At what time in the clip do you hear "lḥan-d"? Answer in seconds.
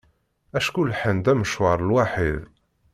0.91-1.25